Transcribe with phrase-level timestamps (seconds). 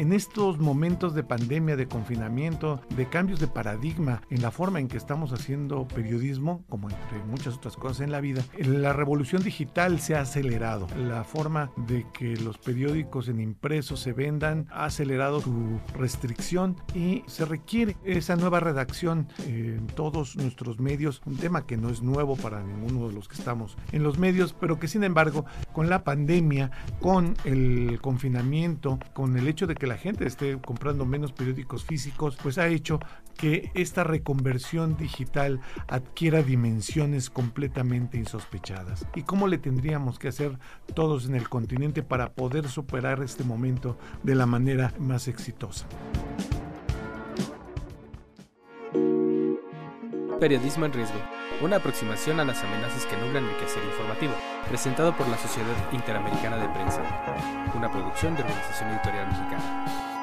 [0.00, 4.88] en estos momentos de pandemia, de confinamiento, de cambios de paradigma en la forma en
[4.88, 10.00] que estamos haciendo periodismo, como entre muchas otras cosas en la vida, la revolución digital
[10.00, 10.86] se ha acelerado.
[10.96, 17.22] La forma de que los periódicos en impreso se vendan ha acelerado su restricción y
[17.26, 22.36] se requiere esa nueva redacción en todos nuestros medios, un tema que no es nuevo
[22.36, 26.04] para ninguno de los que estamos en los medios, pero que sin embargo con la
[26.04, 31.84] pandemia, con el confinamiento, con el hecho de que la gente esté comprando menos periódicos
[31.84, 33.00] físicos, pues ha hecho
[33.36, 39.06] que esta reconversión digital adquiera dimensiones completamente insospechadas.
[39.14, 40.58] ¿Y cómo le tendríamos que hacer
[40.94, 45.86] todos en el continente para poder superar este momento de la manera más exitosa?
[50.40, 51.33] Periodismo en riesgo.
[51.60, 54.34] Una aproximación a las amenazas que nublan el quehacer informativo.
[54.68, 57.02] Presentado por la Sociedad Interamericana de Prensa.
[57.74, 60.13] Una producción de Organización Editorial Mexicana.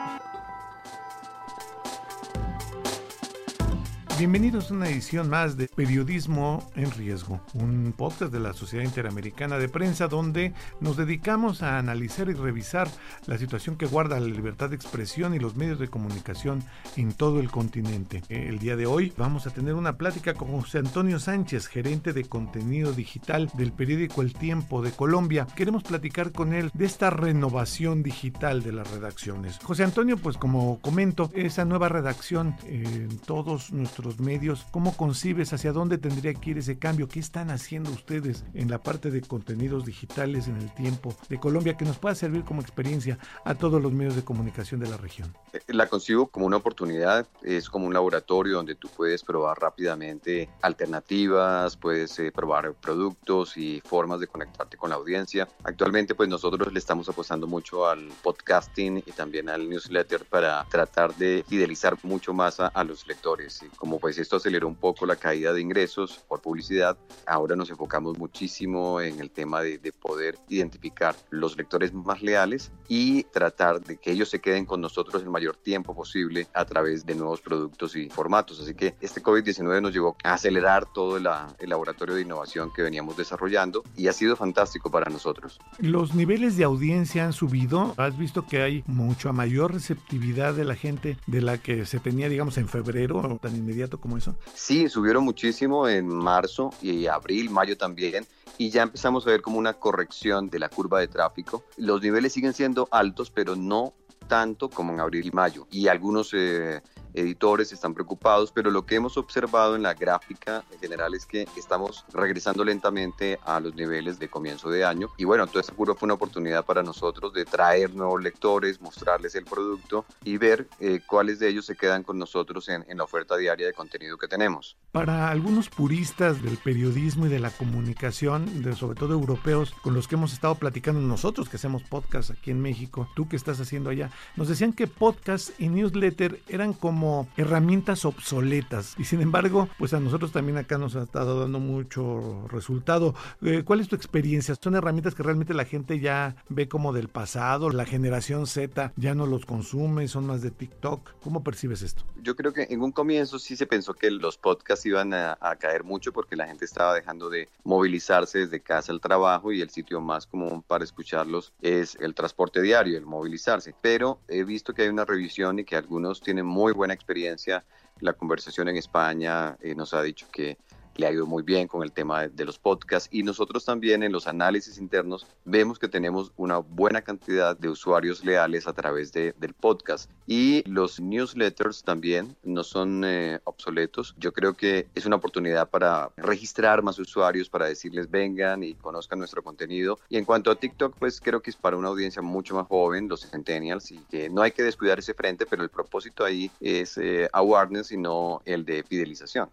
[4.22, 9.58] Bienvenidos a una edición más de Periodismo en Riesgo, un podcast de la Sociedad Interamericana
[9.58, 12.88] de Prensa donde nos dedicamos a analizar y revisar
[13.25, 16.64] la situación que guarda la libertad de expresión y los medios de comunicación
[16.97, 18.22] en todo el continente.
[18.30, 22.25] El día de hoy vamos a tener una plática con José Antonio Sánchez, gerente de
[22.25, 25.47] contenido digital del periódico El Tiempo de Colombia.
[25.55, 29.58] Queremos platicar con él de esta renovación digital de las redacciones.
[29.64, 35.72] José Antonio, pues como comento, esa nueva redacción en todos nuestros medios, ¿cómo concibes hacia
[35.72, 37.08] dónde tendría que ir ese cambio?
[37.08, 41.78] ¿Qué están haciendo ustedes en la parte de contenidos digitales en el tiempo de Colombia
[41.78, 45.33] que nos pueda servir como experiencia a todos los medios de comunicación de la región?
[45.54, 50.49] Eh, la concibo como una oportunidad, es como un laboratorio donde tú puedes probar rápidamente
[50.61, 55.48] alternativas, puedes eh, probar productos y formas de conectarte con la audiencia.
[55.64, 61.16] Actualmente pues nosotros le estamos apostando mucho al podcasting y también al newsletter para tratar
[61.16, 63.61] de fidelizar mucho más a, a los lectores.
[63.64, 66.98] Y como pues esto aceleró un poco la caída de ingresos por publicidad,
[67.28, 73.24] ahora nos enfocamos muchísimo en el tema de, poder identificar los lectores más leales y
[73.24, 77.16] tratar de que ellos se queden con nosotros el mayor tiempo posible a través de
[77.16, 78.60] nuevos productos y formatos.
[78.60, 81.24] Así que este COVID-19 nos llevó a acelerar todo el
[81.70, 85.58] laboratorio de innovación que veníamos desarrollando y ha sido fantástico para nosotros.
[85.78, 87.94] Los niveles de audiencia han subido.
[87.96, 92.28] Has visto que hay mucha mayor receptividad de la gente de la que se tenía,
[92.28, 94.36] digamos, en febrero tan inmediato como eso?
[94.54, 98.28] Sí, subieron muchísimo en marzo y abril, mayo también
[98.61, 101.64] y ya empezamos a ver como una corrección de la curva de tráfico.
[101.77, 103.95] Los niveles siguen siendo altos, pero no
[104.27, 105.66] tanto como en abril y mayo.
[105.72, 106.83] Y algunos eh,
[107.14, 111.48] editores están preocupados, pero lo que hemos observado en la gráfica en general es que
[111.58, 115.10] estamos regresando lentamente a los niveles de comienzo de año.
[115.17, 119.45] Y bueno, esta curva fue una oportunidad para nosotros de traer nuevos lectores, mostrarles el
[119.45, 123.38] producto y ver eh, cuáles de ellos se quedan con nosotros en, en la oferta
[123.38, 124.78] diaria de contenido que tenemos.
[124.92, 130.07] Para algunos puristas del periodismo y de la comunicación, de, sobre todo europeos, con los
[130.07, 133.89] que hemos estado platicando nosotros que hacemos podcast aquí en México, tú que estás haciendo
[133.89, 137.00] allá, nos decían que podcast y newsletter eran como
[137.38, 138.95] herramientas obsoletas.
[138.98, 143.16] Y sin embargo, pues a nosotros también acá nos ha estado dando mucho resultado.
[143.42, 144.56] Eh, ¿Cuál es tu experiencia?
[144.62, 147.69] ¿Son herramientas que realmente la gente ya ve como del pasado?
[147.69, 150.07] ¿La generación Z ya no los consume?
[150.07, 151.12] ¿Son más de TikTok?
[151.24, 152.04] ¿Cómo percibes esto?
[152.22, 155.56] Yo creo que en un comienzo sí se pensó que los podcasts iban a, a
[155.56, 159.69] caer mucho porque la gente estaba dejando de movilizarse desde casa al trabajo y el
[159.69, 163.74] sitio más común para escucharlos es el transporte diario, el movilizarse.
[163.81, 167.63] Pero he visto que hay una revisión y que algunos tienen muy buena experiencia.
[168.00, 170.57] La conversación en España eh, nos ha dicho que
[170.96, 174.12] le ha ido muy bien con el tema de, los podcasts y nosotros también en
[174.12, 179.34] los análisis internos vemos que tenemos una buena cantidad de usuarios leales a través de,
[179.40, 184.16] del podcast y los newsletters también no son eh, obsoletos.
[184.18, 189.20] Yo creo que es una oportunidad para registrar más usuarios, para decirles vengan y conozcan
[189.20, 190.00] nuestro contenido.
[190.10, 193.08] Y en cuanto a TikTok, pues creo que es para una audiencia mucho más joven,
[193.08, 196.98] los centennials, y que no hay que descuidar ese frente, pero el propósito ahí es
[196.98, 199.50] eh, awareness y no el de fidelización.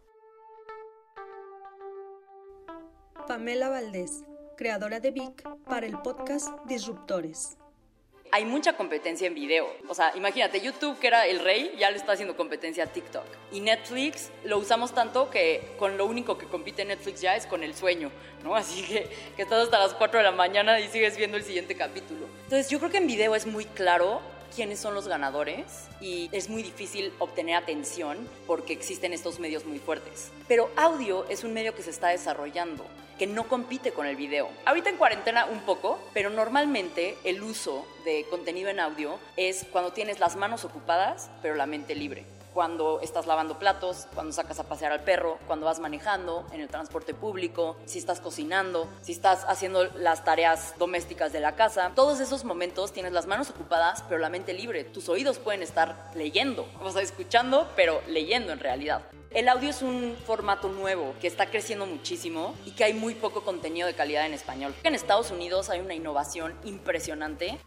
[3.29, 4.25] Pamela Valdés,
[4.57, 7.59] creadora de VIC para el podcast Disruptores.
[8.33, 9.69] Hay mucha competencia en video.
[9.87, 13.27] O sea, imagínate, YouTube, que era el rey, ya le está haciendo competencia a TikTok.
[13.53, 17.63] Y Netflix lo usamos tanto que con lo único que compite Netflix ya es con
[17.63, 18.11] el sueño,
[18.43, 18.57] ¿no?
[18.57, 21.75] Así que, que estás hasta las 4 de la mañana y sigues viendo el siguiente
[21.77, 22.29] capítulo.
[22.45, 24.23] Entonces, yo creo que en video es muy claro
[24.55, 29.79] quiénes son los ganadores y es muy difícil obtener atención porque existen estos medios muy
[29.79, 30.31] fuertes.
[30.47, 32.85] Pero audio es un medio que se está desarrollando
[33.19, 34.49] que no compite con el video.
[34.65, 39.93] Ahorita en cuarentena un poco, pero normalmente el uso de contenido en audio es cuando
[39.93, 44.65] tienes las manos ocupadas, pero la mente libre cuando estás lavando platos, cuando sacas a
[44.65, 49.45] pasear al perro, cuando vas manejando en el transporte público, si estás cocinando, si estás
[49.47, 51.93] haciendo las tareas domésticas de la casa.
[51.95, 54.83] Todos esos momentos tienes las manos ocupadas, pero la mente libre.
[54.83, 59.03] Tus oídos pueden estar leyendo, o sea, escuchando, pero leyendo en realidad.
[59.31, 63.45] El audio es un formato nuevo que está creciendo muchísimo y que hay muy poco
[63.45, 64.75] contenido de calidad en español.
[64.83, 67.61] En Estados Unidos hay una innovación impresionante.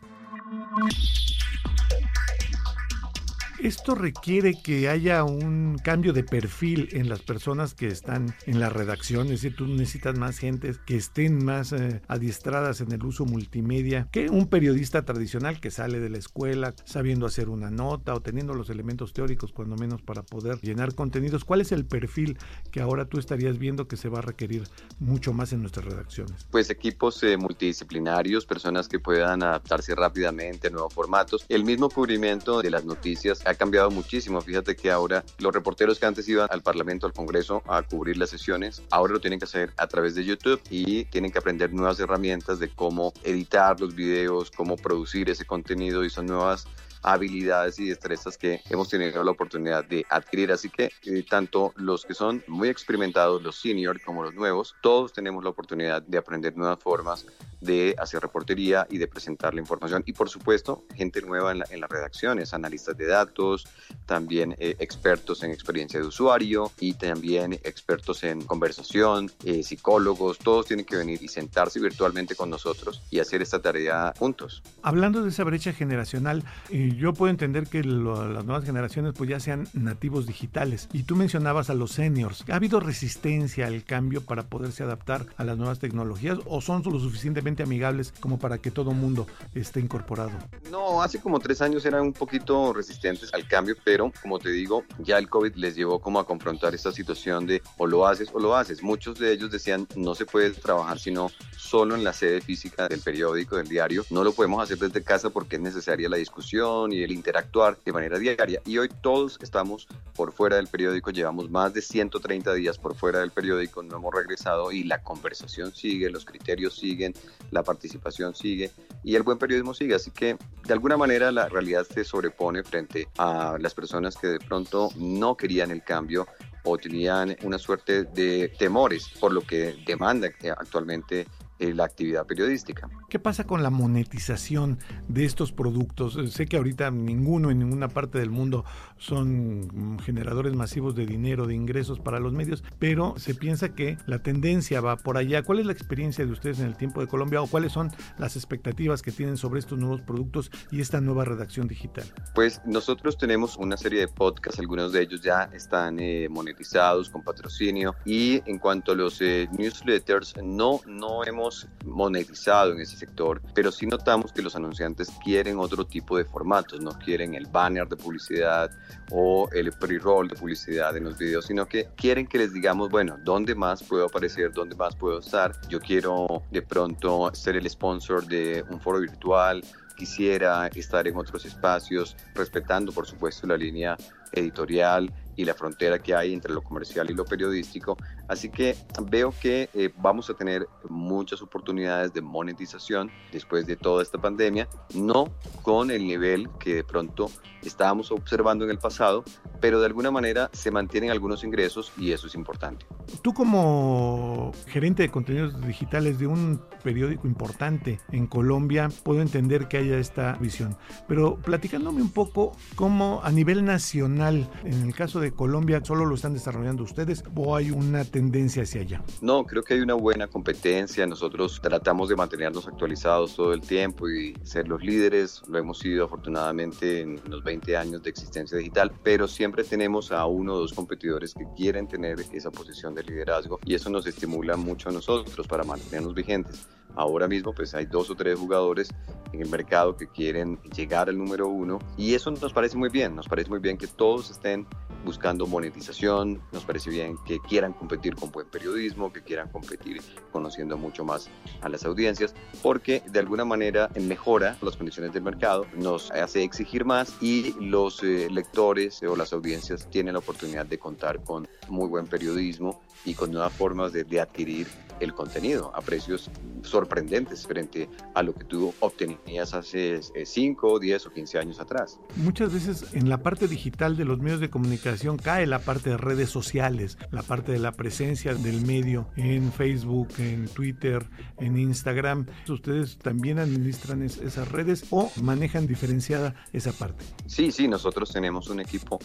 [3.63, 8.69] Esto requiere que haya un cambio de perfil en las personas que están en la
[8.69, 13.23] redacción, es decir, tú necesitas más gente que estén más eh, adiestradas en el uso
[13.25, 18.21] multimedia que un periodista tradicional que sale de la escuela sabiendo hacer una nota o
[18.21, 21.45] teniendo los elementos teóricos cuando menos para poder llenar contenidos.
[21.45, 22.39] ¿Cuál es el perfil
[22.71, 24.63] que ahora tú estarías viendo que se va a requerir
[24.97, 26.47] mucho más en nuestras redacciones?
[26.49, 32.63] Pues equipos eh, multidisciplinarios, personas que puedan adaptarse rápidamente a nuevos formatos, el mismo cubrimiento
[32.63, 34.41] de las noticias ha cambiado muchísimo.
[34.41, 38.29] Fíjate que ahora los reporteros que antes iban al Parlamento, al Congreso a cubrir las
[38.29, 41.99] sesiones, ahora lo tienen que hacer a través de YouTube y tienen que aprender nuevas
[41.99, 46.67] herramientas de cómo editar los videos, cómo producir ese contenido y son nuevas
[47.01, 50.51] habilidades y destrezas que hemos tenido la oportunidad de adquirir.
[50.51, 55.13] Así que eh, tanto los que son muy experimentados, los senior, como los nuevos, todos
[55.13, 57.25] tenemos la oportunidad de aprender nuevas formas
[57.61, 60.03] de hacer reportería y de presentar la información.
[60.05, 63.67] Y por supuesto, gente nueva en, las redacciones, analistas de datos,
[64.05, 70.65] también eh, expertos en experiencia de usuario y también expertos en conversación, eh, psicólogos, todos
[70.65, 74.63] tienen que venir y sentarse virtualmente con nosotros y hacer esta tarea juntos.
[74.81, 79.39] Hablando de esa brecha generacional, eh, yo puedo entender que las nuevas generaciones pues ya
[79.39, 80.89] sean nativos digitales.
[80.93, 82.43] Y tú mencionabas a los seniors.
[82.49, 86.99] ¿Ha habido resistencia al cambio para poderse adaptar a las nuevas tecnologías o son lo
[86.99, 90.31] suficientemente amigables como para que todo mundo esté incorporado?
[90.71, 94.83] No, hace como tres años eran un poquito resistentes al cambio, pero como te digo,
[94.99, 98.39] ya el COVID les llevó como a confrontar esta situación de o lo haces o
[98.39, 98.81] lo haces.
[98.81, 102.99] Muchos de ellos decían no se puede trabajar sino solo en la sede física del
[102.99, 104.03] periódico, del diario.
[104.09, 107.91] No lo podemos hacer desde casa porque es necesaria la discusión y el interactuar de
[107.91, 108.61] manera diaria.
[108.65, 113.19] Y hoy todos estamos por fuera del periódico, llevamos más de 130 días por fuera
[113.19, 117.13] del periódico, no hemos regresado y la conversación sigue, los criterios siguen,
[117.51, 118.71] la participación sigue
[119.03, 119.95] y el buen periodismo sigue.
[119.95, 124.39] Así que de alguna manera la realidad se sobrepone frente a las personas que de
[124.39, 126.27] pronto no querían el cambio
[126.63, 131.27] o tenían una suerte de temores por lo que demanda actualmente
[131.61, 132.89] eh, la actividad periodística.
[133.07, 136.17] ¿Qué pasa con la monetización de estos productos?
[136.17, 138.65] Eh, sé que ahorita ninguno en ninguna parte del mundo
[138.97, 144.23] son generadores masivos de dinero, de ingresos para los medios, pero se piensa que la
[144.23, 145.43] tendencia va por allá.
[145.43, 148.35] ¿Cuál es la experiencia de ustedes en el tiempo de Colombia o cuáles son las
[148.35, 152.05] expectativas que tienen sobre estos nuevos productos y esta nueva redacción digital?
[152.33, 157.23] Pues nosotros tenemos una serie de podcasts, algunos de ellos ya están eh, monetizados con
[157.23, 161.50] patrocinio y en cuanto a los newsletters, no, no hemos
[161.85, 166.81] monetizado en ese sector, pero sí notamos que los anunciantes quieren otro tipo de formatos,
[166.81, 168.71] no quieren el banner de publicidad
[169.11, 173.17] o el pre-roll de publicidad en los videos, sino que quieren que les digamos, bueno,
[173.23, 174.51] ¿dónde más puedo aparecer?
[174.51, 175.53] ¿Dónde más puedo estar?
[175.67, 179.63] Yo quiero de pronto ser el sponsor de un foro virtual,
[180.01, 183.95] quisiera estar en otros espacios, respetando por supuesto la línea
[184.31, 187.97] editorial y la frontera que hay entre lo comercial y lo periodístico.
[188.31, 188.77] Así que
[189.09, 194.69] veo que eh, vamos a tener muchas oportunidades de monetización después de toda esta pandemia,
[194.95, 195.25] no
[195.63, 197.29] con el nivel que de pronto
[197.61, 199.25] estábamos observando en el pasado,
[199.59, 202.85] pero de alguna manera se mantienen algunos ingresos y eso es importante.
[203.21, 209.77] Tú como gerente de contenidos digitales de un periódico importante en Colombia, puedo entender que
[209.77, 215.33] haya esta visión, pero platicándome un poco cómo a nivel nacional, en el caso de
[215.33, 219.03] Colombia, solo lo están desarrollando ustedes o hay una tendencia hacia allá?
[219.21, 221.05] No, creo que hay una buena competencia.
[221.05, 225.41] Nosotros tratamos de mantenernos actualizados todo el tiempo y ser los líderes.
[225.47, 230.25] Lo hemos sido afortunadamente en los 20 años de existencia digital, pero siempre tenemos a
[230.25, 234.57] uno o dos competidores que quieren tener esa posición de liderazgo y eso nos estimula
[234.57, 236.67] mucho a nosotros para mantenernos vigentes.
[236.95, 238.89] Ahora mismo pues hay dos o tres jugadores
[239.33, 243.15] en el mercado que quieren llegar al número uno y eso nos parece muy bien,
[243.15, 244.67] nos parece muy bien que todos estén
[245.03, 250.77] buscando monetización, nos parece bien que quieran competir con buen periodismo, que quieran competir conociendo
[250.77, 251.29] mucho más
[251.61, 256.85] a las audiencias, porque de alguna manera mejora las condiciones del mercado, nos hace exigir
[256.85, 261.87] más y los eh, lectores o las audiencias tienen la oportunidad de contar con muy
[261.87, 264.67] buen periodismo y con nuevas formas de, de adquirir
[265.01, 266.29] el contenido a precios
[266.61, 271.99] sorprendentes frente a lo que tú obtenías hace 5, 10 o 15 años atrás.
[272.17, 275.97] Muchas veces en la parte digital de los medios de comunicación cae la parte de
[275.97, 282.27] redes sociales, la parte de la presencia del medio en Facebook, en Twitter, en Instagram.
[282.47, 287.03] ¿Ustedes también administran esas redes o manejan diferenciada esa parte?
[287.25, 288.99] Sí, sí, nosotros tenemos un equipo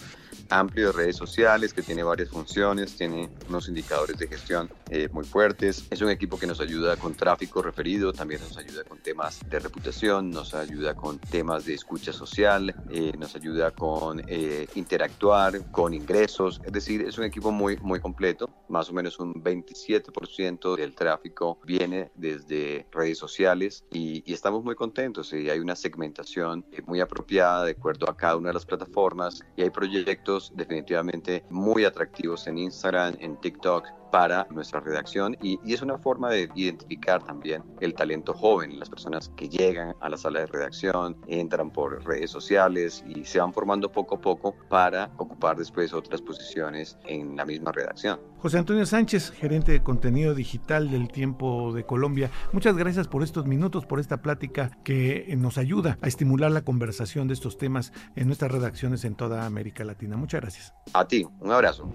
[0.50, 5.25] amplio de redes sociales que tiene varias funciones, tiene unos indicadores de gestión eh, muy
[5.25, 5.87] fuertes.
[5.90, 9.61] Es un equipo que nos ayuda con tráfico referido, también nos ayuda con temas de
[9.61, 15.95] reputación, nos ayuda con temas de escucha social, eh, nos ayuda con eh, interactuar, con
[15.95, 16.61] ingresos.
[16.64, 18.50] Es decir, es un equipo muy, muy completo.
[18.69, 24.75] Más o menos un 27% del tráfico viene desde redes sociales y, y estamos muy
[24.75, 25.33] contentos.
[25.33, 29.62] Y hay una segmentación muy apropiada de acuerdo a cada una de las plataformas y
[29.62, 33.65] hay proyectos definitivamente muy atractivos en Instagram, en TikTok,
[34.11, 38.88] para nuestra redacción y, y, es una forma de identificar también el talento joven, las
[38.88, 43.52] personas que llegan a la sala de redacción, entran por redes sociales y se van
[43.52, 48.18] formando poco a poco para ocupar después otras posiciones en la misma redacción.
[48.38, 53.46] José Antonio Sánchez, gerente de contenido digital del Tiempo de Colombia, muchas gracias por estos
[53.46, 58.28] minutos, por esta plática que nos ayuda a estimular la conversación de estos temas en
[58.28, 60.16] nuestras redacciones en toda América Latina.
[60.16, 60.75] Muchas gracias.
[60.92, 61.90] A ti, un abrazo.